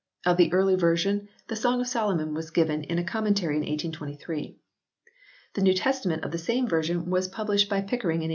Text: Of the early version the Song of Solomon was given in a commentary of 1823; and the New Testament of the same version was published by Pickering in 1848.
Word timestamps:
Of 0.25 0.37
the 0.37 0.51
early 0.51 0.73
version 0.73 1.27
the 1.47 1.55
Song 1.55 1.79
of 1.79 1.85
Solomon 1.87 2.33
was 2.33 2.49
given 2.49 2.83
in 2.85 2.97
a 2.97 3.03
commentary 3.03 3.57
of 3.57 3.61
1823; 3.61 4.45
and 4.47 4.55
the 5.53 5.61
New 5.61 5.75
Testament 5.75 6.23
of 6.23 6.31
the 6.31 6.39
same 6.39 6.67
version 6.67 7.11
was 7.11 7.27
published 7.27 7.69
by 7.69 7.81
Pickering 7.81 8.23
in 8.23 8.29
1848. 8.29 8.29